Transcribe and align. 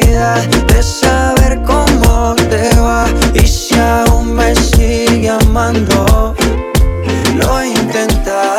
De 0.00 0.82
saber 0.82 1.62
cómo 1.62 2.34
te 2.50 2.68
va. 2.80 3.06
Y 3.34 3.46
si 3.46 3.74
aún 3.78 4.34
me 4.34 4.54
sigue 4.54 5.30
amando. 5.30 6.34
Lo 7.36 7.62
intenta. 7.62 8.56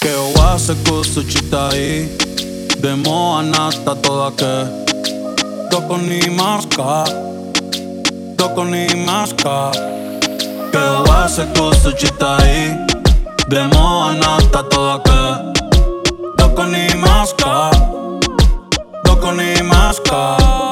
Che 0.00 0.14
ho 0.14 0.58
se 0.58 0.76
questo 0.86 1.24
città 1.24 1.68
Demo 2.78 3.36
anata 3.36 3.94
toda 3.94 4.32
che 4.34 4.66
Doko 5.68 5.96
ni 5.96 6.20
maska 6.28 7.04
Doko 8.34 8.64
ni 8.64 8.86
maska 8.96 9.70
Che 9.70 10.78
ho 10.78 11.28
se 11.28 11.46
questo 11.56 11.94
città 11.94 12.36
Demo 13.46 14.00
anata 14.00 14.64
toda 14.64 15.00
che 15.02 15.60
Doko 16.34 16.62
ni 16.64 16.86
maska 16.96 18.01
ni 19.92 20.71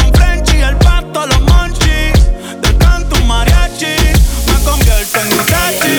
Got 5.51 5.83
you. 5.83 5.90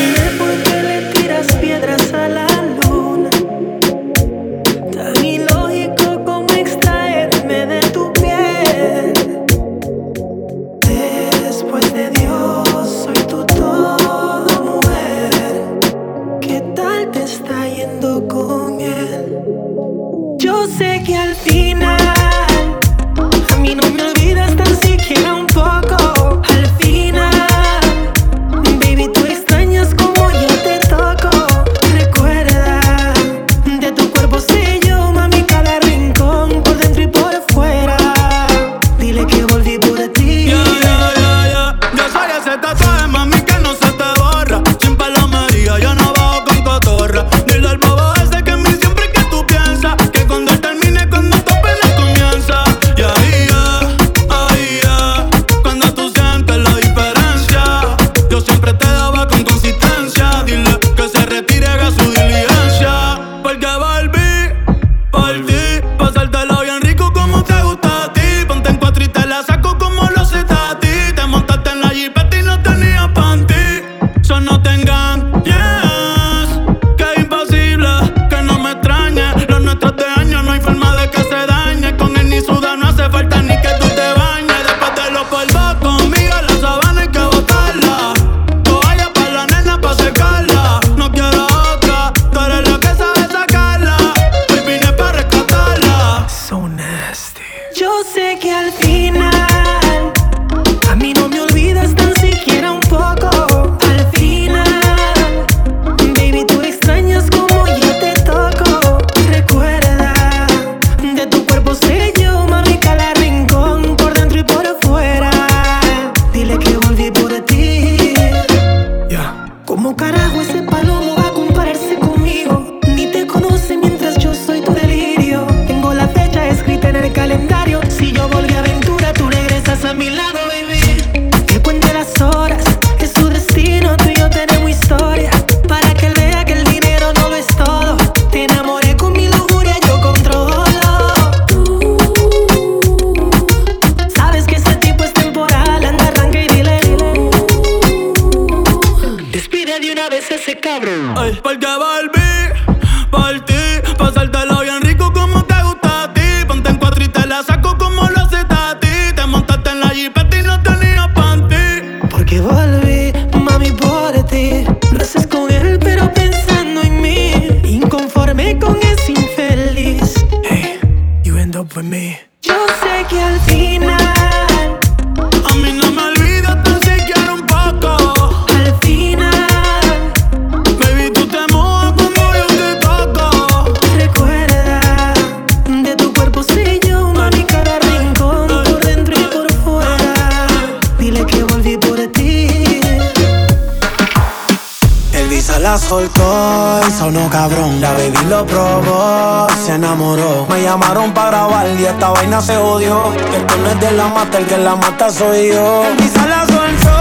soltó 195.93 196.81
sonó 196.99 197.29
cabrón. 197.29 197.81
La 197.81 197.93
baby 197.93 198.25
lo 198.29 198.47
probó 198.47 199.47
y 199.53 199.67
se 199.67 199.75
enamoró. 199.75 200.47
Me 200.49 200.63
llamaron 200.63 201.13
para 201.13 201.31
grabar 201.31 201.67
y 201.79 201.85
esta 201.85 202.09
vaina 202.11 202.41
se 202.41 202.57
odió. 202.57 203.13
Esto 203.13 203.57
no 203.63 203.69
es 203.69 203.81
de 203.81 203.93
la 203.93 204.09
mata, 204.09 204.39
el 204.39 204.47
que 204.47 204.57
la 204.57 204.75
mata 204.75 205.11
soy 205.11 205.53
yo. 205.53 205.83
Quizás 205.99 206.29
la 206.29 206.47
soltó 206.47 206.97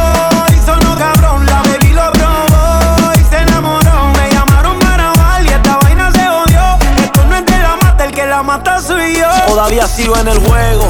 y 0.54 0.66
sonó 0.66 0.98
cabrón. 0.98 1.46
La 1.46 1.62
baby 1.62 1.94
lo 1.94 2.12
probó 2.12 3.14
y 3.20 3.24
se 3.30 3.38
enamoró. 3.38 4.12
Me 4.18 4.30
llamaron 4.34 4.78
para 4.80 4.98
grabar 4.98 5.46
y 5.46 5.48
esta 5.48 5.78
vaina 5.78 6.12
se 6.12 6.28
odió. 6.28 6.64
Esto 7.04 7.26
no 7.30 7.36
es 7.38 7.46
de 7.46 7.58
la 7.60 7.76
mata, 7.82 8.06
el 8.06 8.12
que 8.12 8.26
la 8.26 8.44
mata 8.44 8.82
soy 8.82 9.16
yo. 9.16 9.30
Todavía 9.48 9.88
sigo 9.88 10.18
en 10.18 10.28
el 10.28 10.40
juego 10.40 10.90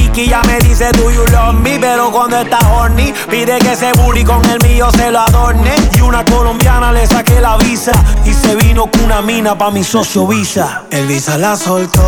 Kiki 0.00 0.28
ya 0.28 0.40
me 0.46 0.58
dice 0.60 0.90
do 0.92 1.10
you 1.10 1.24
love 1.26 1.60
me 1.60 1.78
Pero 1.78 2.10
cuando 2.10 2.38
está 2.38 2.58
horny 2.72 3.12
Pide 3.28 3.58
que 3.58 3.72
ese 3.72 3.92
booty 3.92 4.24
con 4.24 4.42
el 4.48 4.58
mío 4.66 4.88
se 4.96 5.10
lo 5.10 5.20
adorne. 5.20 5.74
Y 5.96 6.00
una 6.00 6.24
colombiana 6.24 6.92
le 6.92 7.06
saqué 7.06 7.40
la 7.40 7.56
visa 7.58 7.92
Y 8.24 8.32
se 8.32 8.56
vino 8.56 8.90
con 8.90 9.04
una 9.04 9.20
mina 9.20 9.56
pa' 9.56 9.70
mi 9.70 9.84
socio 9.84 10.26
Visa. 10.26 10.84
El 10.90 11.06
Visa 11.06 11.36
la 11.36 11.56
soltó 11.56 12.00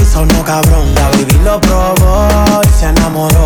y 0.00 0.04
sonó 0.04 0.44
cabrón. 0.44 0.94
La 0.94 1.08
baby 1.10 1.38
lo 1.44 1.60
probó 1.60 2.62
y 2.62 2.78
se 2.78 2.86
enamoró. 2.86 3.45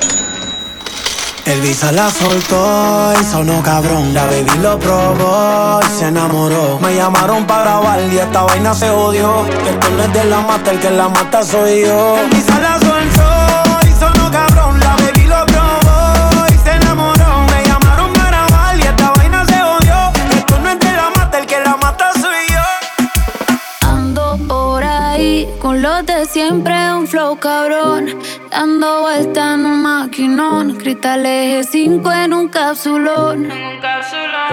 El 1.45 1.59
visa 1.61 1.91
la 1.91 2.09
soltó 2.09 3.13
y 3.19 3.23
sonó 3.25 3.61
cabrón. 3.63 4.13
La 4.13 4.25
baby 4.25 4.57
lo 4.61 4.77
probó 4.79 5.79
y 5.81 5.99
se 5.99 6.05
enamoró. 6.07 6.79
Me 6.79 6.95
llamaron 6.95 7.45
para 7.45 7.63
grabar 7.63 7.99
y 8.11 8.17
esta 8.17 8.43
vaina 8.43 8.73
se 8.73 8.89
odió. 8.89 9.45
Esto 9.47 9.89
no 9.97 10.03
es 10.03 10.13
de 10.13 10.23
la 10.25 10.41
mata, 10.41 10.71
el 10.71 10.79
que 10.79 10.91
la 10.91 11.09
mata 11.09 11.43
soy 11.43 11.81
yo. 11.85 12.17
El 12.17 12.29
visa 12.29 12.59
la 12.59 12.79
soltó 12.79 13.87
y 13.87 13.99
sonó 13.99 14.31
cabrón. 14.31 14.79
La 14.79 14.95
baby 14.95 15.23
lo 15.27 15.45
probó 15.47 16.47
y 16.47 16.57
se 16.57 16.71
enamoró. 16.71 17.45
Me 17.51 17.63
llamaron 17.67 18.13
para 18.13 18.45
grabar 18.45 18.77
y 18.77 18.81
esta 18.81 19.11
vaina 19.11 19.45
se 19.45 19.61
odió. 19.63 20.11
Esto 20.37 20.59
no 20.59 20.69
es 20.69 20.79
de 20.79 20.91
la 20.91 21.09
mata, 21.15 21.39
el 21.39 21.45
que 21.47 21.59
la 21.59 21.75
mata 21.77 22.11
soy 22.13 22.45
yo. 22.49 23.87
Ando 23.87 24.37
por 24.47 24.83
ahí 24.83 25.49
con 25.59 25.81
los 25.81 26.05
de 26.05 26.25
siempre, 26.27 26.93
un 26.93 27.07
flow 27.07 27.37
cabrón. 27.37 28.07
Dando 28.51 29.01
vuelta 29.01 29.53
en 29.53 29.65
un 29.65 29.81
maquinón. 29.81 30.75
Cristal 30.75 31.25
eje 31.25 31.63
5 31.63 32.11
en 32.11 32.33
un 32.33 32.49
capsulón. 32.49 33.49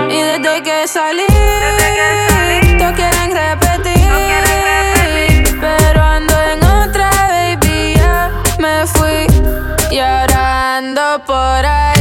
Y 0.08 0.16
desde 0.22 0.62
que 0.62 0.86
salí, 0.86 1.26
todos 2.78 2.92
quieren 2.92 3.30
repetir. 3.42 3.98
Pero 5.60 6.00
ando 6.00 6.34
en 6.52 6.64
otra, 6.64 7.10
baby, 7.28 7.94
ya 7.96 8.30
me 8.60 8.86
fui. 8.86 9.26
Y 9.90 9.98
ahora 9.98 10.76
ando 10.76 11.20
por 11.26 11.66
ahí 11.66 11.97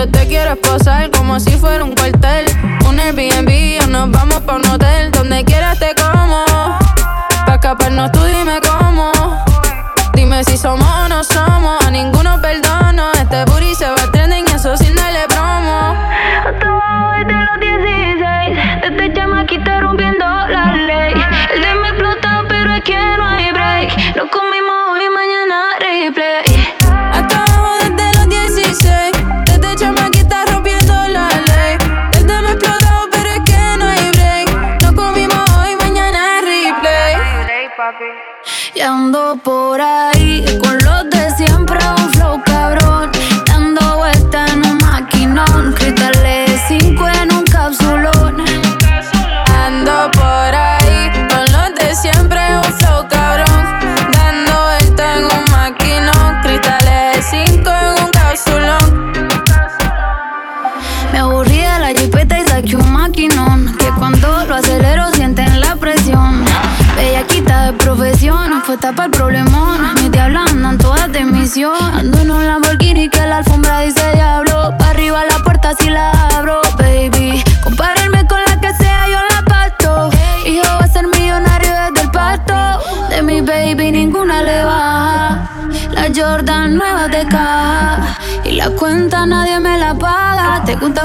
Yo 0.00 0.08
te 0.08 0.26
quiero 0.26 0.52
esposar 0.52 1.10
como 1.10 1.38
si 1.38 1.50
fuera 1.50 1.84
un 1.84 1.94
cuartel. 1.94 2.46
Un 2.88 2.98
Airbnb 2.98 3.84
o 3.84 3.86
nos 3.86 4.10
vamos 4.10 4.40
pa' 4.46 4.56
un 4.56 4.66
hotel. 4.66 5.10
Donde 5.10 5.44
quieras 5.44 5.78
te 5.78 5.94
como. 5.94 6.42
Pa' 7.44 7.56
escaparnos 7.56 8.10
tú 8.10 8.24
dime 8.24 8.60
cómo. 8.62 9.12
Dime 10.14 10.42
si 10.42 10.56
somos 10.56 10.88
por 39.42 39.80
ahí 39.80 40.09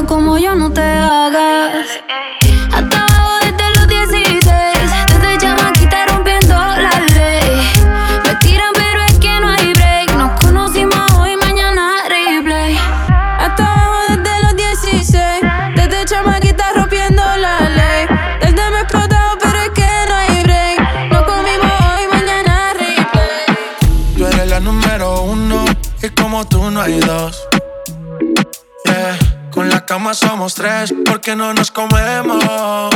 como 0.03 0.37
yo, 0.37 0.55
no 0.55 0.71
te 0.71 0.94
somos 30.45 30.53
tres 30.53 30.93
porque 31.05 31.35
no 31.35 31.53
nos 31.53 31.71
comemos. 31.71 32.94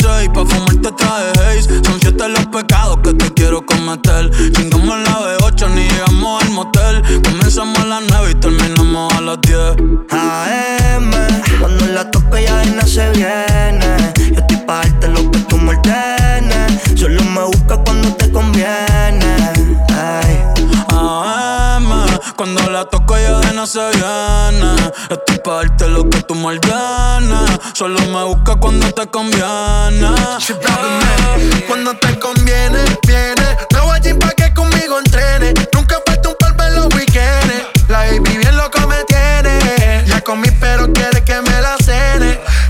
Seis 0.00 0.28
pa' 0.34 0.44
fumarte 0.44 0.90
traje 0.92 1.30
haze. 1.40 1.84
Son 1.84 2.00
siete 2.00 2.28
los 2.28 2.46
pecados 2.46 2.98
que 3.02 3.12
te 3.14 3.32
quiero 3.32 3.64
cometer. 3.64 4.30
Chingamos 4.52 4.98
la 4.98 5.38
B8 5.38 5.70
ni 5.74 5.88
llegamos 5.88 6.42
al 6.42 6.50
motel. 6.50 7.02
Comenzamos 7.22 7.78
a 7.78 7.84
las 7.84 8.02
nueve 8.08 8.30
y 8.32 8.34
terminamos 8.34 9.14
a 9.14 9.20
las 9.20 9.40
diez. 9.42 9.72
AM, 10.10 11.10
cuando 11.60 11.86
la 11.86 12.10
toque 12.10 12.44
ya 12.44 12.56
de 12.58 12.70
no 12.72 12.86
se 12.86 13.10
viene. 13.10 14.12
Yo 14.32 14.40
estoy 14.40 14.56
pa' 14.66 14.80
darte 14.82 15.08
lo 15.08 15.30
que 15.30 15.38
tú 15.40 15.58
me 15.58 15.70
ordenes. 15.70 16.72
Solo 16.94 17.22
me 17.24 17.44
busca 17.44 17.76
cuando 17.84 18.14
te 18.16 18.30
conviene. 18.30 18.85
Cuando 22.36 22.70
la 22.70 22.84
toco 22.84 23.16
ya 23.18 23.38
de 23.40 23.52
no 23.54 23.66
se 23.66 23.80
viene. 23.80 24.92
Estoy 25.10 25.38
pa' 25.42 25.54
darte 25.56 25.88
lo 25.88 26.08
que 26.08 26.22
tú 26.22 26.34
ordenes. 26.46 27.58
Solo 27.72 27.98
me 28.00 28.24
busca 28.24 28.56
cuando 28.56 28.90
te 28.92 29.06
conviene. 29.06 30.10
Cuando 31.66 31.94
te 31.96 32.18
conviene, 32.18 32.84
viene. 33.06 33.56
Me 33.72 33.80
voy 33.80 34.14
pa' 34.14 34.30
que 34.32 34.52
conmigo 34.54 34.98
entrene. 34.98 35.54
Nunca 35.72 35.96
falta 36.06 36.28
un 36.28 36.34
polvo 36.38 36.62
en 36.62 36.74
los 36.74 36.94
weekends. 36.94 37.88
La 37.88 37.98
baby 38.00 38.38
bien 38.38 38.56
loco 38.56 38.86
me 38.86 39.02
tiene. 39.04 40.04
Ya 40.06 40.20
comí, 40.20 40.48
pero 40.60 40.92
quiere 40.92 41.24
que 41.24 41.40
me 41.40 41.60
la 41.60 41.76
cene. 41.82 42.38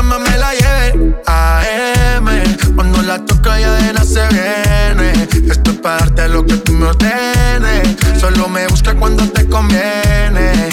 Cama 0.00 0.18
me 0.18 0.38
la 0.38 0.54
lleve. 0.54 1.14
AM, 1.26 2.26
cuando 2.74 3.02
la 3.02 3.22
toca 3.22 3.60
ya 3.60 3.74
de 3.74 3.92
nada 3.92 4.02
se 4.02 4.26
viene. 4.28 5.28
Esto 5.46 5.72
es 5.72 5.76
para 5.76 5.98
darte 5.98 6.26
lo 6.30 6.46
que 6.46 6.56
tú 6.56 6.72
me 6.72 6.86
ordenes. 6.86 7.98
Solo 8.18 8.48
me 8.48 8.66
busca 8.68 8.94
cuando 8.94 9.28
te 9.30 9.46
conviene. 9.46 10.70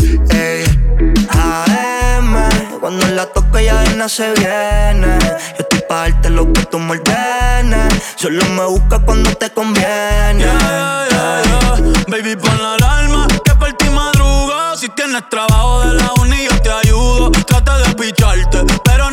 AM, 1.30 2.80
cuando 2.80 3.06
la 3.08 3.26
toca 3.26 3.62
ya 3.62 3.82
de 3.82 3.96
nada 3.98 4.08
se 4.08 4.32
viene. 4.32 5.20
Yo 5.20 5.60
estoy 5.60 5.82
para 5.90 6.10
darte 6.10 6.30
lo 6.30 6.54
que 6.54 6.66
tú 6.68 6.80
me 6.80 6.92
ordenes. 6.92 8.02
Solo 8.16 8.46
me 8.46 8.66
busca 8.66 9.00
cuando 9.00 9.30
te 9.34 9.50
conviene. 9.50 10.46
Baby, 12.08 12.38
pon 12.38 12.62
la 12.62 12.76
alarma 12.76 13.28
que 13.44 13.54
por 13.56 13.74
ti 13.74 13.90
madruga. 13.90 14.78
Si 14.78 14.88
tienes 14.88 15.28
trabajo 15.30 15.82
de 15.82 15.96
la 15.96 16.14
uni, 16.22 16.46
yo 16.46 16.62
te 16.62 16.72
ayudo. 16.72 17.32
Trata 17.46 17.78
de 17.80 17.94
picharte, 17.96 18.64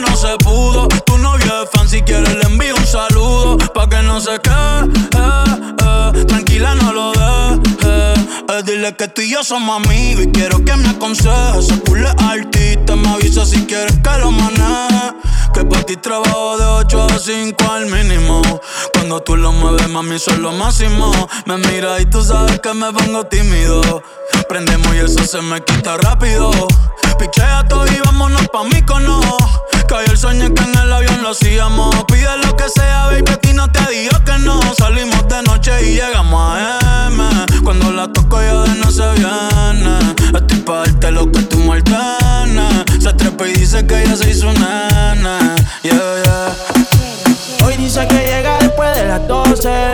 no 0.08 0.16
se 0.16 0.36
pudo. 0.38 0.88
Tu 1.06 1.18
novio 1.18 1.62
es 1.62 1.70
fan, 1.70 1.88
si 1.88 2.02
quieres 2.02 2.34
le 2.34 2.44
envío 2.44 2.74
un 2.76 2.86
saludo. 2.86 3.58
Pa' 3.72 3.88
que 3.88 4.02
no 4.02 4.20
se 4.20 4.38
quede, 4.40 4.84
eh, 5.16 6.12
eh. 6.16 6.24
tranquila, 6.26 6.74
no 6.74 6.92
lo 6.92 7.12
dejes. 7.12 8.26
Eh, 8.48 8.62
dile 8.64 8.94
que 8.96 9.08
tú 9.08 9.22
y 9.22 9.30
yo 9.30 9.42
somos 9.42 9.84
amigos 9.84 10.24
y 10.24 10.30
quiero 10.30 10.64
que 10.64 10.76
me 10.76 10.88
aconsejes. 10.88 11.66
Se 11.66 11.80
culo 11.80 12.08
artista, 12.18 12.96
me 12.96 13.08
avisa 13.08 13.44
si 13.44 13.64
quieres 13.66 13.94
que 14.02 14.18
lo 14.18 14.30
maneje. 14.30 15.14
Que 15.52 15.64
para 15.64 15.84
ti 15.84 15.96
trabajo 15.96 16.56
de 16.58 16.64
8 16.64 17.06
a 17.14 17.18
5 17.18 17.70
al 17.70 17.86
mínimo. 17.86 18.42
Cuando 18.92 19.20
tú 19.20 19.36
lo 19.36 19.52
mueves, 19.52 19.88
mami, 19.88 20.18
son 20.18 20.42
lo 20.42 20.52
máximo. 20.52 21.12
Me 21.46 21.58
mira 21.58 22.00
y 22.00 22.06
tú 22.06 22.22
sabes 22.22 22.60
que 22.60 22.74
me 22.74 22.92
pongo 22.92 23.24
tímido. 23.24 24.02
Prendemos 24.48 24.94
y 24.94 24.98
eso 24.98 25.24
se 25.24 25.40
me 25.42 25.60
quita 25.62 25.96
rápido. 25.96 26.50
Pichea 27.18 27.64
todo 27.68 27.86
y 27.86 28.00
vámonos 28.00 28.48
pa' 28.48 28.64
mí 28.64 28.82
cono. 28.82 29.20
Cayó 29.88 30.10
el 30.10 30.18
sueño 30.18 30.52
que 30.54 30.62
en 30.62 30.78
el 30.78 30.92
avión 30.92 31.22
lo 31.22 31.30
hacíamos. 31.30 31.94
Pide 32.06 32.36
lo 32.44 32.56
que 32.56 32.68
sea, 32.68 33.06
baby, 33.06 33.30
a 33.30 33.36
ti 33.36 33.52
no 33.52 33.70
te 33.70 33.80
digo 33.90 34.16
que 34.24 34.38
no. 34.38 34.60
Salimos 34.76 35.28
de 35.28 35.42
noche 35.42 35.72
y 35.82 35.94
llegamos 35.94 36.40
a 36.40 37.08
M. 37.08 37.24
Cuando 37.62 37.92
la 37.92 38.12
toco 38.12 38.40
ya 38.40 38.62
de 38.62 38.74
no 38.76 38.90
se 38.90 39.02
viene. 39.12 40.14
Estoy 40.34 40.58
pa' 40.58 40.78
darte 40.78 41.10
lo 41.10 41.30
que 41.30 41.42
tú 41.42 41.58
me 41.58 41.82
Se 43.00 43.12
trepa 43.12 43.46
y 43.48 43.54
dice 43.54 43.86
que 43.86 44.02
ella 44.02 44.16
se 44.16 44.30
hizo 44.30 44.52
nana. 44.54 45.56
Yeah, 45.82 46.22
yeah. 46.24 46.54
Hoy 47.64 47.76
dice 47.76 48.06
que 48.08 48.18
llega 48.26 48.58
después 48.58 48.94
de 48.96 49.06
las 49.06 49.26
12, 49.26 49.68
después 49.68 49.93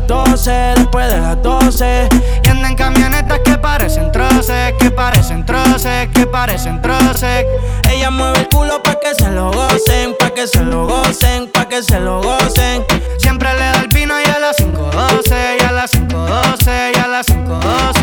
las 0.00 0.06
12, 0.06 0.50
después 0.76 1.08
de 1.08 1.20
las 1.20 1.42
12. 1.42 2.08
Y 2.44 2.48
anda 2.48 2.68
en 2.68 2.76
camionetas 2.76 3.40
que 3.40 3.58
parecen 3.58 4.10
troces, 4.12 4.74
que 4.78 4.90
parecen 4.90 5.44
troces, 5.44 6.08
que 6.14 6.26
parecen 6.26 6.80
troces. 6.82 7.44
Ella 7.90 8.10
mueve 8.10 8.40
el 8.40 8.48
culo 8.48 8.82
pa' 8.82 8.98
que 9.00 9.14
se 9.14 9.30
lo 9.30 9.50
gocen, 9.52 10.14
pa' 10.18 10.30
que 10.30 10.46
se 10.46 10.62
lo 10.62 10.86
gocen, 10.86 11.50
pa' 11.52 11.68
que 11.68 11.82
se 11.82 12.00
lo 12.00 12.22
gocen. 12.22 12.84
Siempre 13.18 13.52
le 13.54 13.60
da 13.60 13.80
el 13.80 13.88
pino 13.88 14.14
y 14.20 14.28
a 14.28 14.38
las 14.38 14.56
5.12, 14.58 15.56
y 15.60 15.64
a 15.64 15.72
las 15.72 15.92
5.12, 15.92 16.92
y 16.94 16.98
a 16.98 17.06
las 17.06 17.26
5.12. 17.28 17.99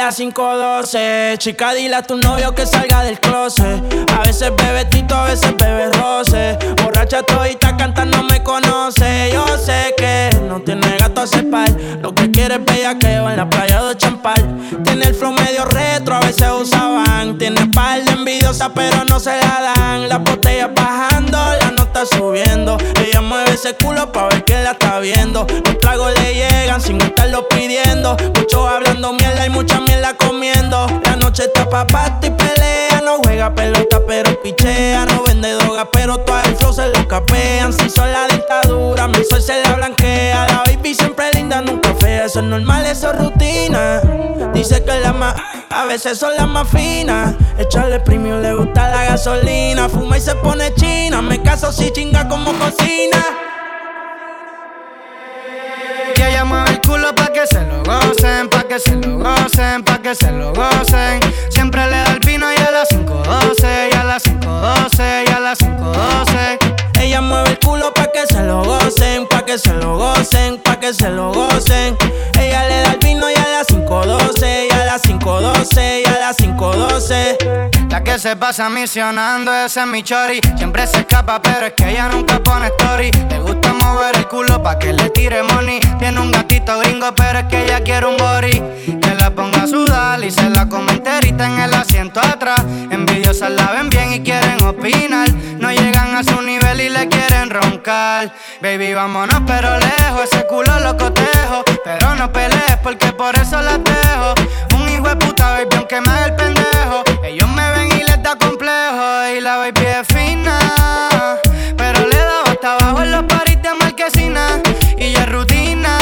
Las 0.00 0.18
5.12, 0.18 1.36
chica, 1.36 1.74
dile 1.74 1.94
a 1.94 2.02
tu 2.02 2.16
novio 2.16 2.54
que 2.54 2.64
salga 2.64 3.04
del 3.04 3.20
closet. 3.20 3.82
A 4.16 4.22
veces 4.22 4.50
bebe 4.56 4.86
tito, 4.86 5.14
a 5.14 5.24
veces 5.24 5.54
bebe 5.58 5.90
roce. 5.90 6.56
Borracha 6.82 7.22
todita 7.22 7.76
cantando 7.76 8.22
me 8.22 8.42
conoce. 8.42 9.28
Yo 9.30 9.44
sé 9.58 9.94
que 9.98 10.30
no 10.48 10.62
tiene 10.62 10.96
gato 10.96 11.20
a 11.20 11.26
cepar. 11.26 11.70
Lo 12.00 12.14
que 12.14 12.30
quiere 12.30 12.54
es 12.54 12.64
bellaqueo 12.64 13.28
en 13.28 13.36
la 13.36 13.50
playa 13.50 13.84
de 13.84 13.96
Champal. 13.98 14.42
Tiene 14.84 15.04
el 15.04 15.14
flow 15.14 15.32
medio 15.32 15.66
retro, 15.66 16.14
a 16.14 16.20
veces 16.20 16.48
usaban. 16.50 17.36
Tiene 17.36 17.66
par 17.66 18.02
de 18.02 18.12
envidiosa, 18.12 18.72
pero 18.72 19.04
no 19.04 19.20
se 19.20 19.36
la 19.36 19.74
dan. 19.76 20.08
La 20.08 20.16
botella 20.16 20.68
bajando, 20.68 21.38
la 21.60 21.70
nota 22.00 22.16
subiendo. 22.16 22.76
Ella 23.04 23.20
mueve 23.20 23.52
ese 23.52 23.74
culo 23.74 24.10
pa' 24.12 24.28
ver 24.28 24.44
que 24.44 24.54
la 24.62 24.72
está 24.72 24.98
viendo. 25.00 25.46
Los 25.64 25.78
tragos 25.78 26.12
le 26.20 26.34
llegan 26.34 26.80
sin 26.80 27.00
estarlo 27.00 27.48
pidiendo. 27.48 28.16
Muchos 28.34 28.68
hablando 28.68 29.12
mierda 29.12 29.46
y 29.46 29.50
mucha 29.50 29.80
mierda 29.80 30.14
comiendo. 30.16 30.86
La 31.04 31.16
noche 31.16 31.44
está 31.44 31.68
pa' 31.68 31.86
pata 31.86 32.26
y 32.26 32.30
pelea. 32.30 33.00
No 33.04 33.18
juega 33.22 33.54
pelota, 33.54 34.00
pero 34.06 34.40
pichea. 34.42 35.06
No 35.06 35.22
vende 35.24 35.52
droga, 35.52 35.90
pero 35.90 36.18
todo 36.18 36.40
el 36.44 36.56
flow 36.56 36.72
se 36.72 36.88
lo 36.88 37.06
capean. 37.08 37.72
Si 37.72 37.90
son 37.90 38.10
la 38.12 38.26
dictadura, 38.28 39.08
mi 39.08 39.24
sol 39.24 39.42
se 39.42 39.62
la 39.62 39.74
blanquea. 39.74 40.46
La 40.46 40.62
baby 40.66 40.94
siempre 40.94 41.30
linda, 41.34 41.60
nunca 41.60 41.94
fea. 41.94 42.26
Eso 42.26 42.40
es 42.40 42.46
normal, 42.46 42.86
eso 42.86 43.10
es 43.10 43.18
rutina. 43.18 44.00
Dice 44.54 44.82
que 44.84 45.00
la 45.00 45.12
más, 45.12 45.34
a 45.70 45.84
veces 45.84 46.18
son 46.18 46.34
las 46.36 46.48
más 46.48 46.68
finas. 46.68 47.34
Echarle 47.58 48.00
premio 48.00 48.38
le 48.40 48.54
gusta 48.54 48.88
la 48.90 49.04
gasolina. 49.04 49.88
Fuma 49.88 50.16
y 50.18 50.20
se 50.20 50.34
pone 50.36 50.72
china. 50.74 51.22
Me 51.22 51.42
caso 51.42 51.72
si 51.72 51.89
chinga 51.92 52.28
como 52.28 52.52
cocina. 52.52 53.24
Y 56.16 56.22
ella 56.22 56.44
mueve 56.44 56.70
el 56.70 56.80
culo 56.80 57.14
pa' 57.14 57.32
que 57.32 57.46
se 57.46 57.60
lo 57.62 57.82
gocen, 57.82 58.48
pa' 58.48 58.64
que 58.64 58.78
se 58.78 58.96
lo 58.96 59.18
gocen, 59.18 59.82
pa' 59.84 59.98
que 59.98 60.14
se 60.14 60.30
lo 60.30 60.52
gocen. 60.52 61.20
Siempre 61.48 61.84
le 61.86 61.96
da 61.96 62.12
el 62.12 62.20
pino 62.20 62.46
y 62.52 62.60
a 62.60 62.70
las 62.70 62.88
5.12, 62.90 63.90
y 63.92 63.96
a 63.96 64.04
las 64.04 64.24
5.12, 64.24 65.24
y 65.26 65.32
a 65.32 65.40
las 65.40 65.58
5.12. 65.60 67.00
Ella 67.00 67.20
mueve 67.20 67.50
el 67.50 67.58
culo 67.58 67.92
pa' 67.94 68.10
que 68.12 68.26
se 68.26 68.42
lo 68.42 68.62
gocen, 68.62 69.26
pa' 69.26 69.44
que 69.44 69.58
se 69.58 69.72
lo 69.72 69.96
gocen, 69.96 70.58
pa' 70.58 70.78
que 70.78 70.92
se 70.92 71.08
lo 71.08 71.32
gocen. 71.32 71.96
Ella 72.38 72.68
le 72.68 72.82
da 72.82 72.92
el 72.92 72.98
vino 72.98 73.30
y 73.30 73.34
a 73.34 73.48
las 73.48 73.68
5.12, 73.68 74.68
y 74.68 74.72
a 74.72 74.84
las 74.84 75.02
5.12, 75.04 76.02
y 76.02 76.08
a 76.08 76.18
las 76.18 76.36
5.12. 76.38 77.39
Que 78.10 78.18
se 78.18 78.34
pasa 78.34 78.68
misionando, 78.68 79.54
ese 79.54 79.82
es 79.82 79.86
mi 79.86 80.02
chori. 80.02 80.40
Siempre 80.56 80.84
se 80.88 80.98
escapa, 80.98 81.40
pero 81.40 81.66
es 81.66 81.74
que 81.74 81.90
ella 81.90 82.08
nunca 82.08 82.40
pone 82.40 82.66
story. 82.66 83.12
Le 83.12 83.38
gusta 83.38 83.72
mover 83.72 84.16
el 84.16 84.26
culo 84.26 84.60
pa' 84.60 84.80
que 84.80 84.92
le 84.92 85.10
tire 85.10 85.44
money. 85.44 85.78
Tiene 86.00 86.18
un 86.18 86.32
gatito 86.32 86.76
gringo, 86.80 87.14
pero 87.14 87.38
es 87.38 87.44
que 87.44 87.62
ella 87.62 87.80
quiere 87.84 88.06
un 88.06 88.16
body. 88.16 88.98
Que 89.00 89.14
la 89.14 89.30
ponga 89.30 89.62
a 89.62 89.66
sudar 89.68 90.24
y 90.24 90.32
se 90.32 90.50
la 90.50 90.68
come 90.68 90.90
enterita 90.94 91.46
en 91.46 91.60
el 91.60 91.72
asiento 91.72 92.18
atrás. 92.18 92.58
Envidiosas 92.90 93.52
la 93.52 93.70
ven 93.70 93.88
bien 93.90 94.12
y 94.12 94.20
quieren 94.24 94.60
opinar. 94.64 95.30
No 95.60 95.70
llegan 95.70 96.16
a 96.16 96.24
su 96.24 96.42
nivel 96.42 96.80
y 96.80 96.88
le 96.88 97.06
quieren 97.06 97.48
roncar. 97.48 98.34
Baby, 98.60 98.92
vámonos, 98.92 99.40
pero 99.46 99.78
lejos. 99.78 100.24
Ese 100.32 100.48
culo 100.48 100.80
lo 100.80 100.96
cotejo. 100.96 101.62
Pero 101.84 102.16
no 102.16 102.32
pelees 102.32 102.76
porque 102.82 103.12
por 103.12 103.38
eso 103.38 103.62
la 103.62 103.78
dejo. 103.78 104.34
Un 104.74 104.88
hijo 104.88 105.08
de 105.08 105.14
puta, 105.14 105.50
baby, 105.50 105.76
aunque 105.76 106.00
me 106.00 106.10
haga 106.10 106.24
el 106.24 106.34
pendejo. 106.34 106.59
Da 112.90 113.00
hasta 113.00 113.02
abajo 113.02 113.02
en 113.02 113.12
los 113.12 113.22
paris 113.24 113.62
de 113.62 113.74
marquesina. 113.74 114.60
Y 114.98 115.12
ya 115.12 115.26
rutina. 115.26 115.98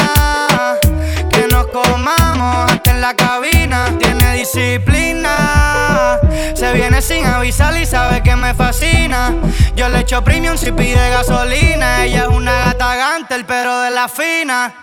Que 1.29 1.47
nos 1.47 1.67
comamos 1.67 2.71
hasta 2.71 2.91
en 2.91 3.01
la 3.01 3.13
cabina. 3.13 3.85
Tiene 3.99 4.33
disciplina. 4.33 6.19
Se 6.55 6.73
viene 6.73 7.01
sin 7.01 7.25
avisar 7.25 7.75
y 7.77 7.85
sabe 7.85 8.21
que 8.21 8.35
me 8.35 8.53
fascina. 8.53 9.33
Yo 9.75 9.89
le 9.89 9.99
echo 9.99 10.23
premium 10.23 10.57
si 10.57 10.71
pide 10.71 11.09
gasolina. 11.09 12.05
Ella 12.05 12.23
es 12.23 12.29
una 12.29 12.51
gata 12.65 12.95
gantel, 12.95 13.45
pero 13.45 13.81
de 13.81 13.91
la 13.91 14.07
fina. 14.07 14.73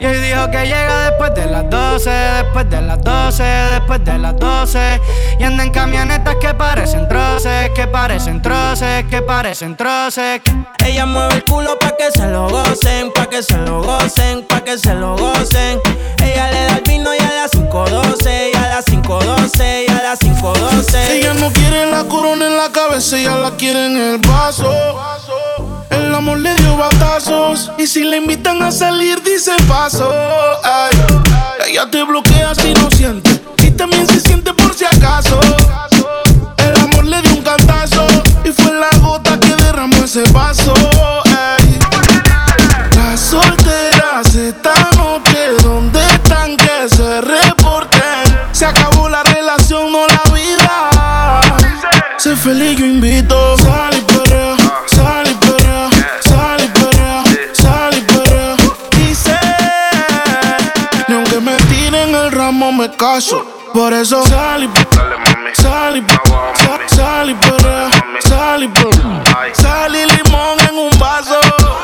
Y 0.00 0.06
hoy 0.06 0.18
dijo 0.18 0.50
que 0.50 0.64
llega 0.64 1.10
después 1.10 1.34
de 1.34 1.46
las 1.46 1.70
12, 1.70 2.10
después 2.10 2.68
de 2.68 2.82
las 2.82 3.02
12, 3.02 3.42
después 3.42 4.04
de 4.04 4.18
las 4.18 4.36
12. 4.36 5.00
Y 5.38 5.44
anda 5.44 5.62
en 5.62 5.70
camionetas 5.70 6.34
que 6.40 6.52
parecen 6.52 7.08
troces, 7.08 7.70
que 7.70 7.86
parecen 7.86 8.42
troces, 8.42 9.04
que 9.08 9.22
parecen 9.22 9.76
troces. 9.76 10.40
Ella 10.84 11.06
mueve 11.06 11.34
el 11.34 11.44
culo 11.44 11.78
pa' 11.78 11.96
que 11.96 12.10
se 12.10 12.26
lo 12.26 12.48
gocen, 12.48 13.12
pa' 13.12 13.26
que 13.26 13.42
se 13.42 13.56
lo 13.58 13.82
gocen, 13.82 14.44
pa' 14.46 14.62
que 14.62 14.76
se 14.78 14.94
lo 14.94 15.16
gocen. 15.16 15.80
Ella 16.22 16.50
le 16.50 16.64
da 16.66 16.76
el 16.76 16.82
vino 16.82 17.10
y 17.14 17.22
a 17.22 17.30
las 17.42 17.52
5.12, 17.52 18.50
y 18.52 18.56
a 18.56 18.68
las 18.68 18.86
5.12, 18.86 19.84
y 19.88 19.90
a 19.92 20.02
las 20.02 20.20
5.12. 20.20 21.10
Ella 21.10 21.34
no 21.34 21.52
quiere 21.52 21.90
la 21.90 22.04
corona 22.04 22.46
en 22.46 22.56
la 22.56 22.70
cabeza, 22.72 23.16
ella 23.16 23.36
la 23.36 23.52
quiere 23.52 23.86
en 23.86 23.96
el 23.96 24.18
vaso. 24.18 24.72
El 25.90 26.14
amor 26.14 26.38
le 26.38 26.54
dio 26.56 26.76
batazos. 26.76 27.72
Y 27.78 27.86
si 27.86 28.04
le 28.04 28.18
invitan 28.18 28.62
a 28.62 28.70
salir, 28.70 29.22
paso. 29.66 30.10
Ay, 30.62 30.96
ella 31.68 31.90
te 31.90 32.04
bloquea 32.04 32.54
si 32.54 32.72
no 32.74 32.88
siente. 32.90 33.42
Y 33.58 33.70
también 33.72 34.06
se 34.06 34.20
siente 34.20 34.52
por 34.52 34.74
si 34.74 34.84
acaso. 34.84 35.40
El 36.58 36.76
amor 36.80 37.04
le 37.04 37.20
dio 37.22 37.32
un 37.32 37.42
cantazo. 37.42 38.06
Y 38.44 38.50
fue 38.50 38.72
la 38.72 38.96
gota 39.00 39.38
que 39.40 39.54
derramó 39.56 39.96
ese 40.04 40.22
vaso. 40.30 40.72
Caso. 63.04 63.44
Por 63.74 63.92
eso 63.92 64.24
sal 64.24 64.64
y 64.64 64.68
Dale, 64.96 65.16
mami. 65.18 65.50
Sal 65.52 65.96
y 65.98 66.94
Sal 66.94 67.28
y 67.28 67.34
perrea. 67.34 67.90
Sal 68.20 68.64
y 68.64 68.70
Sal 69.52 69.94
y 69.94 70.06
limón 70.06 70.56
en 70.70 70.78
un 70.78 70.98
vaso. 70.98 71.38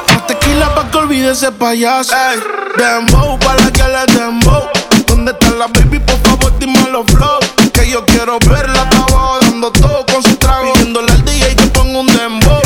Más 0.09 0.27
tequila 0.27 0.75
pa' 0.75 0.91
que 0.91 0.97
olvide 0.97 1.33
ese 1.33 1.53
payaso. 1.53 2.15
Ey, 2.17 2.41
dembow 2.79 3.39
pa' 3.39 3.55
la 3.57 3.71
que 3.71 3.83
le 3.83 4.05
dembow. 4.19 4.65
¿Dónde 5.07 5.33
está 5.33 5.51
la 5.59 5.67
baby? 5.67 5.99
Por 5.99 6.19
favor, 6.21 6.59
dime 6.59 6.89
los 6.91 7.05
flow. 7.13 7.39
Que 7.75 7.91
yo 7.91 8.03
quiero 8.07 8.39
verla, 8.49 8.89
estaba 8.91 9.41
dando 9.43 9.71
todo 9.73 10.07
con 10.07 10.23
su 10.23 10.37
trago. 10.37 10.73
Pidiéndole 10.73 11.13
al 11.13 11.25
DJ 11.27 11.55
que 11.55 11.67
ponga 11.67 11.99
un 11.99 12.07
dembow. 12.07 12.63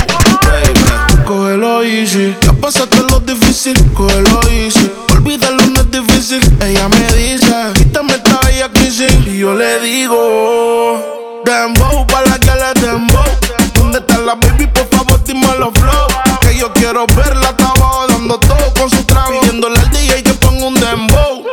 Baby, 0.46 1.24
cógelo 1.26 1.82
easy. 1.82 2.36
Ya 2.42 2.52
pasaste 2.52 3.02
lo 3.10 3.18
difícil, 3.18 3.74
cógelo 3.94 4.40
easy. 4.48 4.92
Olvídalo, 5.12 5.66
no 5.74 5.80
es 5.80 5.90
difícil. 5.90 6.42
Ella 6.60 6.88
me 6.88 6.98
dice, 7.14 7.23
yo 9.44 9.52
le 9.52 9.78
digo, 9.80 11.42
dembow 11.44 12.06
para 12.06 12.30
la 12.30 12.38
que 12.38 12.50
le 12.50 12.80
dembow. 12.80 13.22
¿Dónde 13.74 13.98
está 13.98 14.16
la 14.16 14.36
baby? 14.36 14.66
Por 14.68 14.88
favor, 14.88 15.22
dime 15.22 15.46
los 15.58 15.70
flow. 15.74 16.08
Que 16.40 16.56
yo 16.56 16.72
quiero 16.72 17.04
verla, 17.08 17.50
estaba 17.50 18.06
dando 18.08 18.40
todo 18.40 18.72
con 18.72 18.88
su 18.88 19.04
trago. 19.04 19.38
Pidiéndole 19.40 19.78
al 19.78 19.90
DJ 19.90 20.22
que 20.22 20.32
ponga 20.32 20.64
un 20.64 20.74
dembow. 20.74 21.44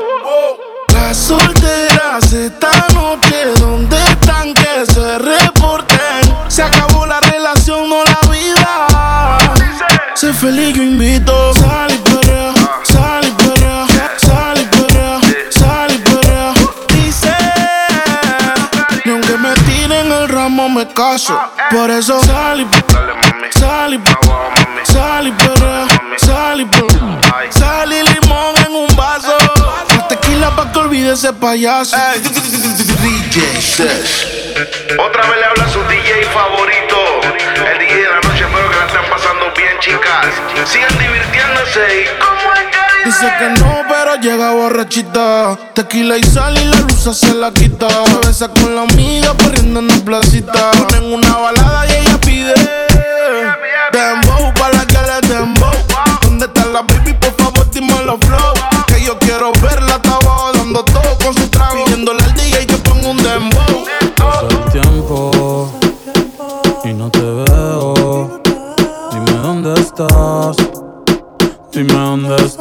Las 0.93 1.17
solteras 1.17 2.31
esta 2.31 2.69
noche, 2.69 2.80
caso. 21.01 21.35
Por 21.71 21.89
eso 21.89 22.21
sal 22.21 22.61
y 22.61 22.67
sal 23.59 23.93
y 23.95 24.91
sal 24.91 25.27
y 25.27 25.31
perrea, 25.31 25.87
sal 26.17 26.61
y 26.61 27.51
sal 27.51 27.91
y 27.91 28.03
limón 28.03 28.53
en 28.67 28.75
un 28.75 28.95
vaso. 28.95 29.35
Tequila 30.09 30.55
pa' 30.55 30.71
que 30.71 30.79
olvide 30.79 31.13
ese 31.13 31.33
payaso. 31.33 31.97
DJ 33.01 33.61
Sesh. 33.61 34.27
Otra 34.99 35.23
vez 35.23 35.37
le 35.39 35.45
habla 35.45 35.67
su 35.69 35.81
DJ 35.85 36.23
favorito. 36.25 36.97
El 37.71 37.79
DJ 37.79 37.95
de 37.95 38.09
la 38.09 38.19
noche, 38.21 38.43
espero 38.45 38.69
que 38.69 38.77
la 38.77 38.85
estén 38.85 39.09
pasando 39.09 39.51
bien, 39.57 39.79
chicas. 39.79 40.27
Sigan 40.65 40.95
divirtiéndose 40.99 42.03
y 42.03 42.30
Dice 43.21 43.33
que 43.37 43.49
no, 43.49 43.83
pero 43.87 44.15
llega 44.15 44.51
borrachita. 44.53 45.55
Tequila 45.75 46.17
y 46.17 46.23
sal 46.23 46.57
y 46.57 46.65
la 46.65 46.77
luz 46.77 47.15
se 47.15 47.35
la 47.35 47.51
quita. 47.51 47.87
Se 47.87 48.27
besa 48.27 48.47
con 48.47 48.73
la 48.73 48.81
amiga 48.81 49.35
corriendo 49.37 49.79
en 49.79 49.89
la 49.89 49.95
placita. 49.97 50.71
Ponen 50.71 51.13
una 51.13 51.37
balada 51.37 51.85
y 51.85 51.91
ella 51.97 52.19
pide. 52.19 52.55
Dembow 53.91 54.51
para 54.55 54.73
la 54.73 54.87
que 54.87 54.97
le 54.97 55.35
dembow. 55.35 55.71
¿Dónde 56.23 56.45
está 56.47 56.65
la 56.65 56.81
baby? 56.81 57.13
Por 57.13 57.35
favor, 57.35 57.69
dime 57.69 57.93
los 58.05 58.17
flow. 58.21 58.50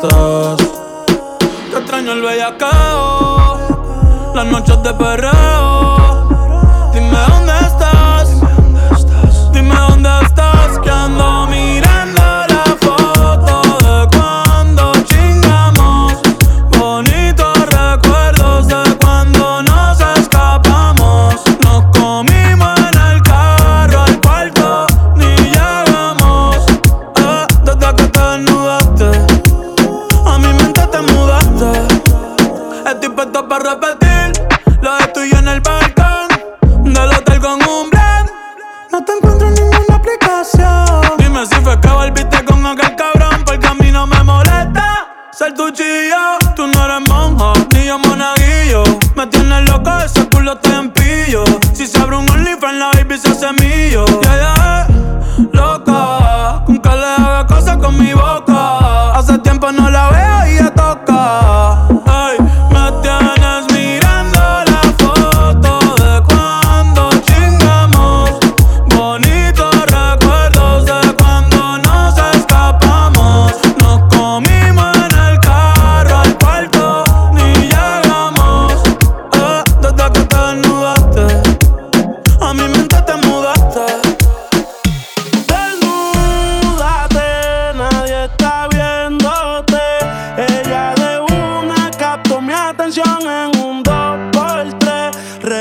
Estás. 0.02 0.60
Extraño 1.76 2.12
el 2.12 2.22
bellaqueo. 2.22 3.58
Las 4.34 4.46
noches 4.46 4.82
de 4.82 4.94
perreo. 4.94 6.19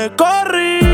Recorrí 0.00 0.89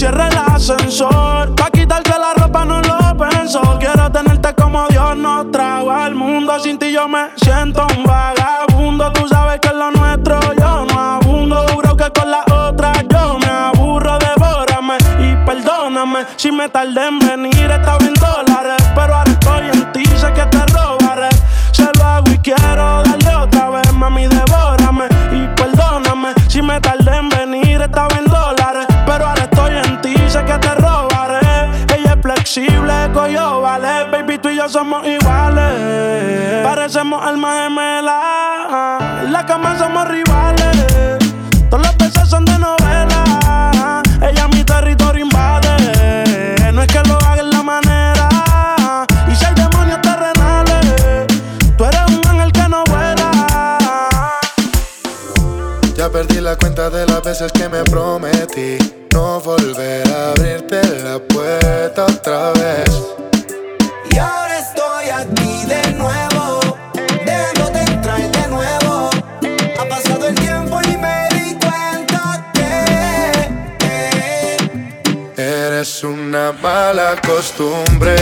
cierre 0.00 0.28
el 0.28 0.38
ascensor. 0.38 1.54
Pa' 1.54 1.70
quitarte 1.70 2.14
la 2.18 2.32
ropa 2.32 2.64
no 2.64 2.80
lo 2.80 3.16
pensó. 3.18 3.60
Quiero 3.78 4.10
tenerte 4.10 4.54
como 4.54 4.88
Dios 4.88 5.14
nos 5.14 5.50
trajo 5.50 5.90
al 5.90 6.14
mundo. 6.14 6.58
Sin 6.58 6.78
ti 6.78 6.90
yo 6.90 7.06
me 7.06 7.28
siento 7.36 7.86
un 7.94 8.04
vagabundo. 8.04 9.12
Tú 9.12 9.28
sabes 9.28 9.60
que 9.60 9.68
es 9.68 9.74
lo 9.74 9.90
nuestro 9.90 10.40
yo 10.54 10.86
no 10.86 10.98
abundo. 10.98 11.66
Juro 11.74 11.94
que 11.98 12.08
con 12.18 12.30
la 12.30 12.42
otra 12.50 12.92
yo 13.12 13.38
me 13.40 13.46
aburro. 13.46 14.18
Devórame 14.18 14.96
y 15.18 15.36
perdóname 15.44 16.20
si 16.36 16.50
me 16.50 16.70
tardé 16.70 17.06
en 17.06 17.18
venir. 17.18 17.70
Estaba 17.70 17.98
en 17.98 18.14
dólares, 18.14 18.82
pero 18.94 19.14
ahora 19.16 19.30
estoy 19.30 19.66
en 19.70 19.92
ti. 19.92 20.06
Sé 20.16 20.32
que 20.32 20.46
te 20.46 20.64
robaré. 20.72 21.28
Se 21.72 21.84
lo 21.98 22.04
hago 22.04 22.30
y 22.30 22.38
quiero 22.38 23.02
darle 23.02 23.36
otra 23.36 23.68
vez, 23.68 23.92
mami, 23.92 24.26
devórame 24.28 25.04
y 25.30 25.46
perdóname 25.54 26.32
si 26.48 26.62
me 26.62 26.80
tardé 26.80 27.19
somos 34.68 35.06
iguales. 35.06 36.64
Parecemos 36.64 37.24
almas 37.24 37.62
gemelas. 37.62 39.24
En 39.24 39.32
la 39.32 39.46
cama 39.46 39.78
somos 39.78 40.06
rivales. 40.08 41.18
Todos 41.70 41.86
los 41.86 41.96
besos 41.96 42.28
son 42.28 42.44
de 42.44 42.58
novela. 42.58 44.02
Ella 44.20 44.48
mi 44.48 44.62
territorio 44.64 45.24
invade. 45.24 46.72
No 46.72 46.82
es 46.82 46.88
que 46.88 47.00
lo 47.08 47.16
haga 47.18 47.40
en 47.40 47.50
la 47.50 47.62
manera. 47.62 48.28
Y 49.30 49.34
si 49.34 49.44
hay 49.44 49.54
demonios 49.54 50.00
terrenales, 50.02 51.26
tú 51.76 51.84
eres 51.84 52.02
un 52.08 52.26
ángel 52.28 52.52
que 52.52 52.68
no 52.68 52.84
vuela. 52.84 53.30
Ya 55.94 56.10
perdí 56.10 56.40
la 56.40 56.56
cuenta 56.56 56.90
de 56.90 57.06
las 57.06 57.22
veces 57.22 57.50
que 57.52 57.68
me 57.68 57.82
prometí 57.84 58.78
no 59.12 59.40
volver 59.40 60.06
a 60.08 60.30
abrirte 60.30 60.80
la 61.02 61.18
puerta 61.18 62.04
otra 62.04 62.52
vez. 62.52 62.99
Eres 76.00 76.04
una 76.04 76.52
mala 76.62 77.16
costumbre. 77.26 78.16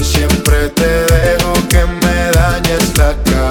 Siempre 0.00 0.68
te 0.70 1.04
dejo 1.06 1.52
que 1.68 1.84
me 1.84 2.30
dañes 2.32 2.96
la 2.96 3.14
cabeza 3.24 3.41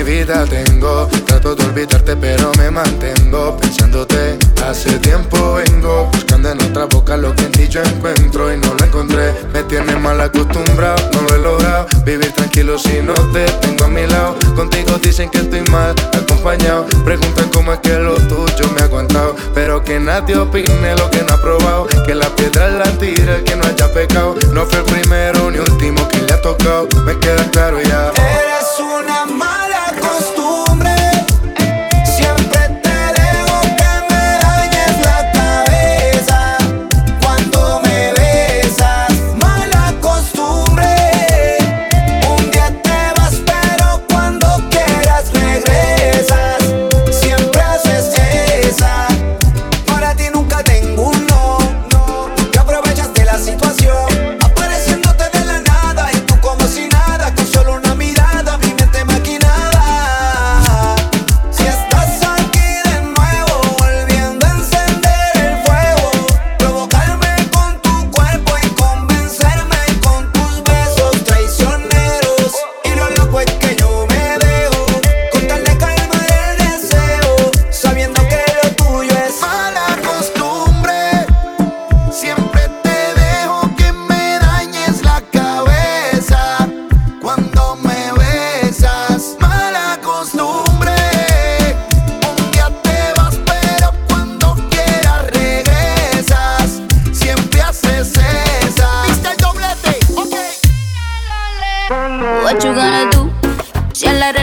Ni 0.00 0.04
vida 0.04 0.46
tengo. 0.46 1.08
Trato 1.26 1.54
de 1.54 1.62
olvidarte, 1.62 2.16
pero 2.16 2.50
me 2.56 2.70
mantengo 2.70 3.54
pensándote. 3.58 4.38
Hace 4.66 4.98
tiempo 4.98 5.54
vengo 5.54 6.08
buscando 6.10 6.50
en 6.50 6.62
otra 6.62 6.86
boca 6.86 7.18
lo 7.18 7.34
que 7.34 7.44
en 7.44 7.52
ti 7.52 7.68
yo 7.68 7.82
encuentro 7.82 8.50
y 8.50 8.56
no 8.56 8.72
lo 8.72 8.82
encontré. 8.82 9.34
Me 9.52 9.62
tienes 9.64 10.00
mal 10.00 10.18
acostumbrado, 10.18 10.96
no 11.12 11.20
lo 11.20 11.34
he 11.34 11.38
logrado. 11.38 11.86
Vivir 12.06 12.32
tranquilo 12.32 12.78
si 12.78 13.02
no 13.02 13.12
te 13.30 13.44
tengo 13.60 13.84
a 13.84 13.88
mi 13.88 14.06
lado. 14.06 14.36
Contigo 14.56 14.96
dicen 15.02 15.28
que 15.28 15.40
estoy 15.40 15.60
mal 15.70 15.94
acompañado. 16.14 16.86
Preguntan 17.04 17.50
cómo 17.50 17.74
es 17.74 17.80
que 17.80 17.98
lo 17.98 18.14
tuyo 18.14 18.72
me 18.74 18.80
ha 18.80 18.84
aguantado. 18.84 19.36
Pero 19.54 19.84
que 19.84 20.00
nadie 20.00 20.34
opine 20.34 20.96
lo 20.96 21.10
que 21.10 21.22
no 21.24 21.34
ha 21.34 21.42
probado. 21.42 21.86
Que 22.06 22.14
la 22.14 22.34
piedra 22.36 22.70
la 22.70 22.90
tira 22.98 23.44
que 23.44 23.54
no 23.54 23.66
haya 23.66 23.92
pecado. 23.92 24.34
No 24.54 24.64
fue 24.64 24.78
el 24.78 24.84
primero 24.86 25.50
ni 25.50 25.58
último 25.58 26.08
que 26.08 26.22
le 26.22 26.32
ha 26.32 26.40
tocado. 26.40 26.88
Me 27.04 27.18
queda 27.18 27.44
claro 27.50 27.82
ya. 27.82 28.10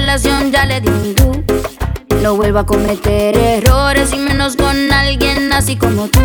Relación 0.08 0.54
ya 0.54 0.64
le 0.64 0.80
di 0.80 1.14
do. 1.16 1.32
No 2.22 2.38
vuelvo 2.38 2.60
a 2.60 2.66
cometer 2.66 3.38
errores 3.38 4.14
y 4.14 4.18
menos 4.18 4.56
con 4.56 4.90
alguien 4.94 5.52
así 5.52 5.76
como 5.76 6.08
tú. 6.08 6.22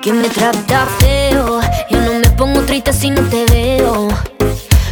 Que 0.00 0.12
me 0.12 0.28
trata 0.28 0.86
feo. 1.00 1.60
Yo 1.90 2.00
no 2.02 2.20
me 2.20 2.30
pongo 2.38 2.60
triste 2.62 2.92
si 2.92 3.10
no 3.10 3.20
te 3.22 3.46
veo. 3.46 4.06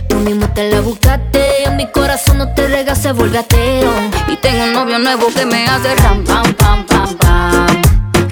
Tú 0.08 0.16
mismo 0.16 0.48
te 0.48 0.68
la 0.68 0.80
buscaste. 0.80 1.70
Mi 1.76 1.86
corazón 1.92 2.38
no 2.38 2.52
te 2.54 2.66
rega, 2.66 2.96
se 2.96 3.12
vuelve 3.12 3.38
ateo. 3.38 3.92
Y 4.26 4.36
tengo 4.36 4.64
un 4.64 4.72
novio 4.72 4.98
nuevo 4.98 5.28
que 5.28 5.46
me 5.46 5.64
hace 5.68 5.94
ram, 5.94 6.24
pam, 6.24 6.52
pam, 6.54 6.84
pam, 6.86 7.16
pam. 7.16 7.82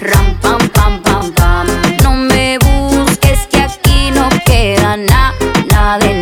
Ram, 0.01 0.37
pam, 0.41 0.69
pam, 0.71 1.01
pam, 1.01 1.31
pam. 1.31 1.67
No 2.03 2.13
me 2.13 2.59
busques 2.59 3.47
que 3.47 3.61
aquí 3.61 4.11
no 4.11 4.29
queda 4.45 4.97
nada, 4.97 5.33
nada 5.71 5.99
de 5.99 6.15
nada. 6.15 6.22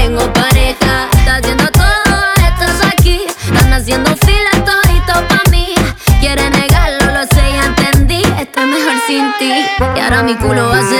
Tengo 0.00 0.32
pareja. 0.32 1.08
Está 1.12 1.36
haciendo 1.36 1.66
todo 1.72 2.14
esto 2.48 2.86
aquí. 2.86 3.20
Están 3.52 3.72
haciendo 3.72 4.10
fila 4.16 4.52
todito 4.64 5.14
pa' 5.28 5.50
mí. 5.50 5.74
Quiere 6.20 6.48
negarlo, 6.50 7.04
lo 7.16 7.22
sé, 7.34 7.44
ya 7.56 7.64
entendí. 7.66 8.22
Estoy 8.38 8.66
mejor 8.66 8.96
sin 9.06 9.24
ti. 9.38 9.52
Y 9.96 10.00
ahora 10.00 10.22
mi 10.22 10.34
culo 10.36 10.72
hace 10.72 10.99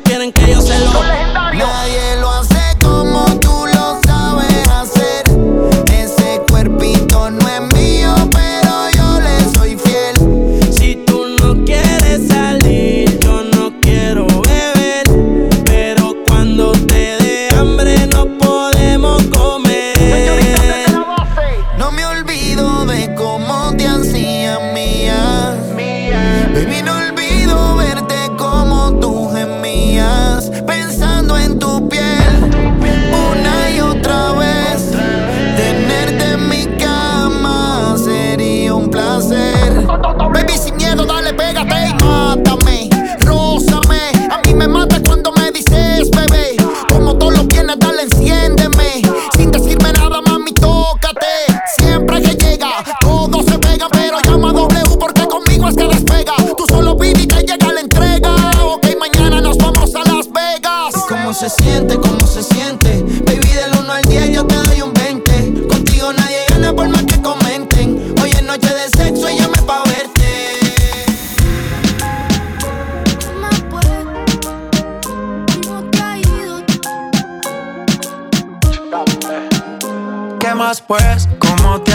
quieren 0.00 0.32
que 0.32 0.52
yo 0.52 0.60
se 0.60 0.77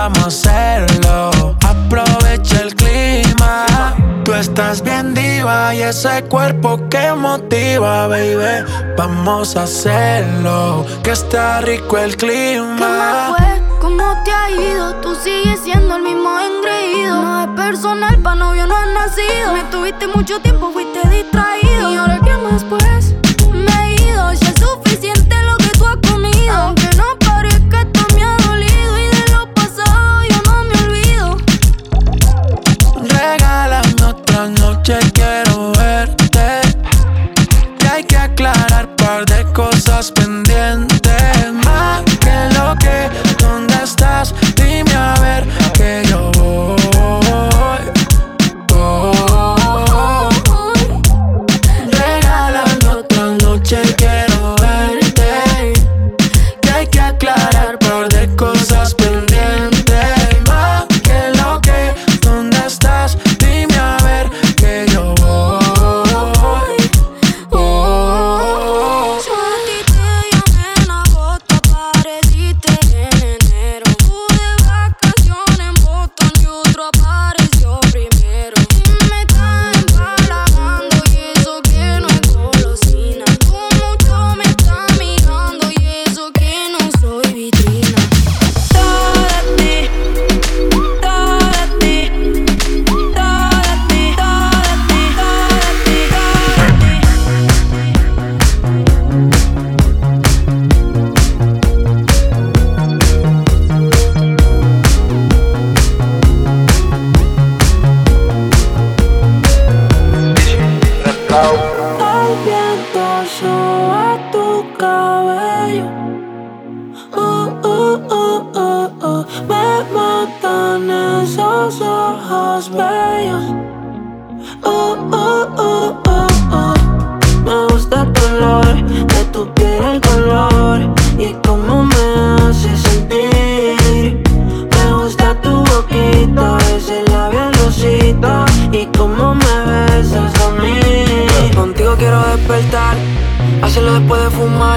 vamos 0.00 0.18
a 0.24 0.26
hacerlo. 0.28 1.56
Aprovecha 1.68 2.60
el 2.62 2.74
clima. 2.74 3.66
Tú 4.24 4.32
estás 4.32 4.82
bien 4.82 5.12
diva 5.12 5.74
y 5.74 5.82
ese 5.82 6.22
cuerpo 6.24 6.80
que 6.88 7.12
motiva, 7.12 8.06
baby. 8.06 8.64
Vamos 8.96 9.56
a 9.56 9.64
hacerlo, 9.64 10.86
que 11.02 11.10
está 11.10 11.60
rico 11.60 11.98
el 11.98 12.16
¿Qué 12.16 12.26
clima. 12.26 13.34
fue? 13.36 13.62
¿Cómo 13.80 14.04
te 14.24 14.32
ha 14.32 14.50
ido? 14.50 14.94
Tú 15.02 15.14
sigues 15.14 15.60
siendo 15.64 15.96
el 15.96 16.02
mismo 16.02 16.30
engreído. 16.48 17.22
No 17.22 17.40
es 17.42 17.48
personal, 17.48 18.16
pa' 18.18 18.34
novio 18.34 18.66
no 18.66 18.76
has 18.76 18.88
nacido. 18.88 19.52
Me 19.52 19.64
tuviste 19.64 20.06
mucho 20.06 20.40
tiempo, 20.40 20.70
fuiste 20.72 21.00
distraído. 21.08 21.92
¿Y 21.92 21.96
ahora 21.96 22.18
qué 22.24 22.34
más 22.38 22.64
pues? 22.64 23.14
Me 23.52 23.76
he 23.84 23.94
ido, 24.08 24.32
ya 24.32 24.48
es 24.48 24.60
suficiente 24.60 25.34
lo 25.48 25.56
que 25.58 25.70
tú 25.78 25.84
has 25.86 25.96
comido. 26.10 26.54
Aunque 26.54 26.88
no 26.96 27.04
Otra 34.40 34.48
noche, 34.48 34.98
quiero 35.12 35.70
verte. 35.72 36.62
Y 37.82 37.86
hay 37.86 38.04
que 38.04 38.16
aclarar 38.16 38.88
par 38.96 39.26
de 39.26 39.44
cosas 39.52 40.10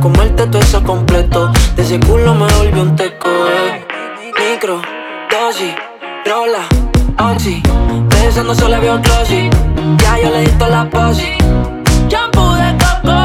comerte 0.00 0.46
todo 0.46 0.60
eso 0.60 0.82
completo. 0.82 1.50
De 1.76 1.82
ese 1.82 2.00
culo 2.00 2.34
me 2.34 2.46
volvió 2.54 2.82
un 2.82 2.96
teco. 2.96 3.28
Eh. 3.28 3.86
Micro, 4.50 4.80
dosis, 5.30 5.74
rola, 6.26 6.64
oxi. 7.32 7.62
De 8.08 8.28
eso 8.28 8.42
no 8.44 8.54
se 8.54 8.62
solo 8.62 8.80
veo 8.80 9.00
glossy. 9.00 9.50
Ya 9.98 10.18
yo 10.22 10.30
le 10.30 10.40
di 10.40 10.50
toda 10.58 10.70
la 10.70 10.90
posi. 10.90 11.32
Shampoo 12.08 12.54
de 12.54 12.76
coco, 12.82 13.24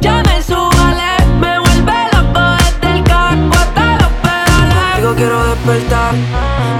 ya 0.00 0.22
me 0.26 0.42
subale. 0.42 1.10
Me 1.40 1.58
vuelve 1.58 1.98
loco 2.12 2.40
desde 2.58 2.98
el 2.98 3.04
caco 3.04 3.54
hasta 3.54 3.98
los 4.00 4.12
pedales. 4.22 4.96
Digo, 4.96 5.14
quiero 5.16 5.44
despertar, 5.44 6.14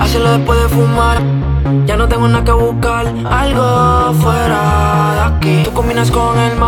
hacerlo 0.00 0.32
después 0.32 0.62
de 0.62 0.68
fumar. 0.68 1.18
Ya 1.86 1.96
no 1.96 2.08
tengo 2.08 2.28
nada 2.28 2.44
que 2.44 2.52
buscar, 2.52 3.06
algo 3.30 4.14
fuera 4.14 5.12
de 5.14 5.20
aquí. 5.36 5.62
Tú 5.64 5.72
combinas 5.72 6.10
con 6.10 6.38
el 6.38 6.56
mar 6.56 6.67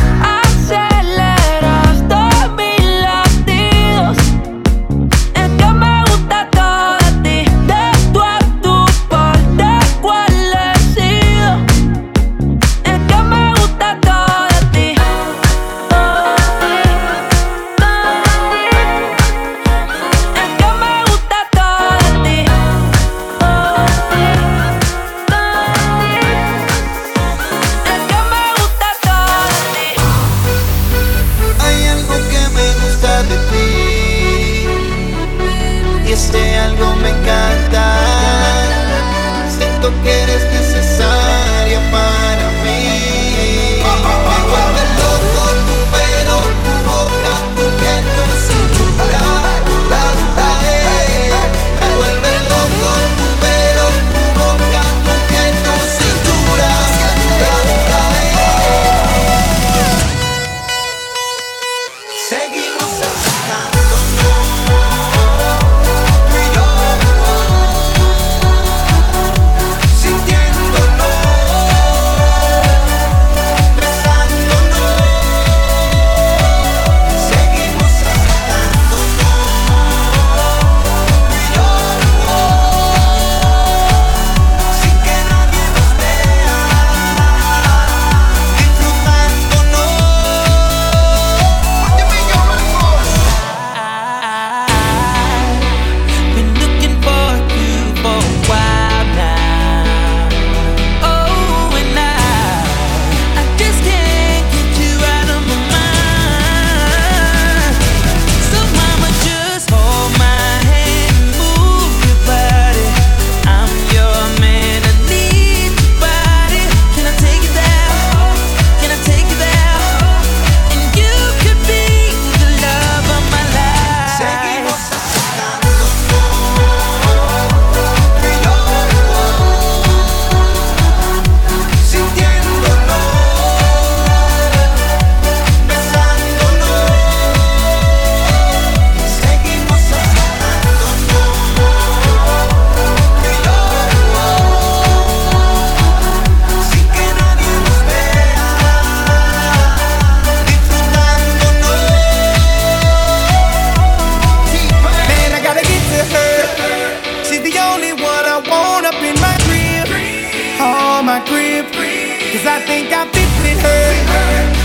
think 162.65 162.91
I'm 162.93 163.07
fixing 163.09 163.59
her. 163.65 163.83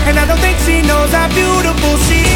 And 0.07 0.19
I 0.19 0.25
don't 0.25 0.39
think 0.39 0.57
she 0.59 0.81
knows 0.81 1.11
how 1.11 1.27
beautiful 1.29 1.97
she 2.07 2.21
is. 2.21 2.26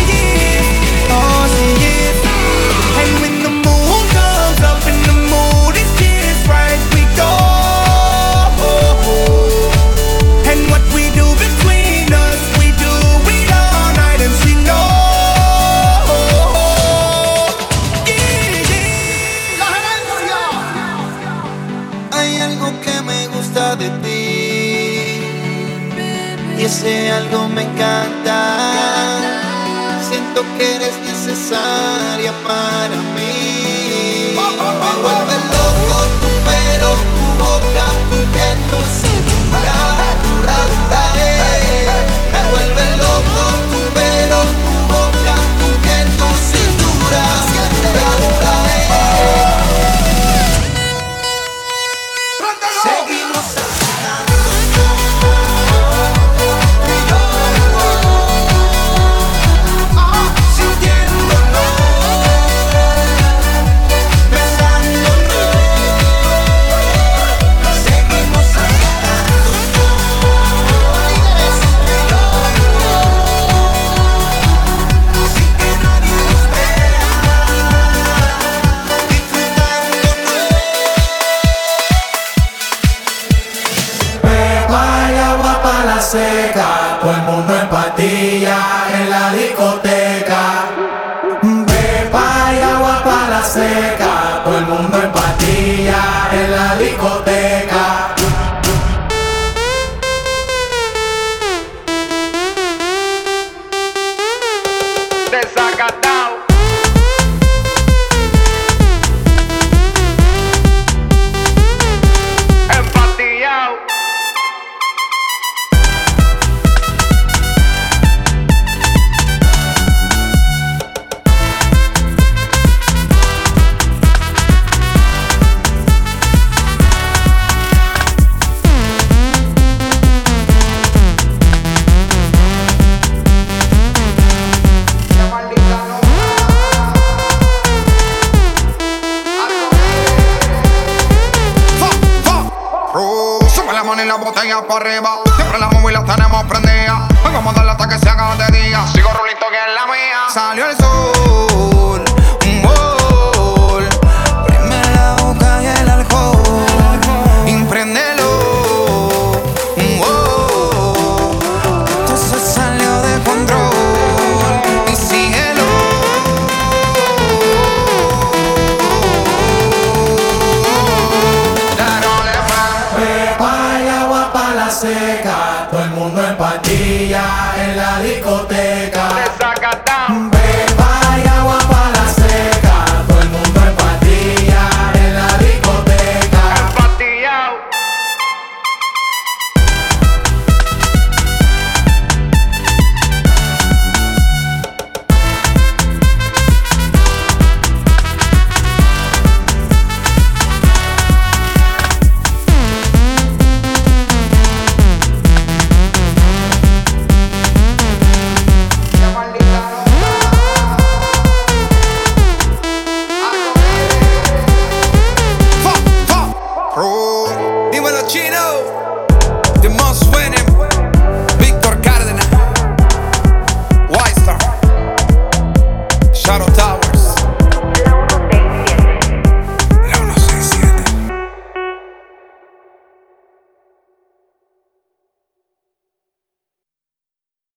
Necesaria 31.42 32.32
para 32.44 32.98
mí. 33.16 34.36
Me 34.36 35.02
vuelve 35.02 35.61